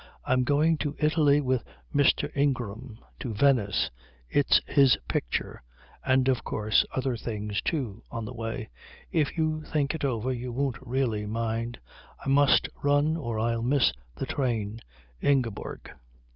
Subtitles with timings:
[0.27, 1.63] "_I'm going to Italy with
[1.93, 2.31] Mr.
[2.35, 3.91] Ingram to Venice
[4.31, 5.61] it's his picture
[6.03, 8.71] and of course other things, too on the way
[9.11, 11.77] if you think it over you won't really mind
[12.25, 14.79] I must run or I'll miss the train_
[15.29, 15.91] "INGEBORG."